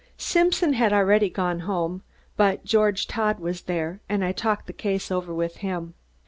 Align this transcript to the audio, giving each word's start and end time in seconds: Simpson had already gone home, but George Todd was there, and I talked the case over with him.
Simpson 0.17 0.73
had 0.73 0.91
already 0.91 1.29
gone 1.29 1.59
home, 1.59 2.01
but 2.35 2.65
George 2.65 3.05
Todd 3.05 3.39
was 3.39 3.61
there, 3.61 4.01
and 4.09 4.25
I 4.25 4.31
talked 4.31 4.65
the 4.65 4.73
case 4.73 5.11
over 5.11 5.31
with 5.31 5.57
him. 5.57 5.93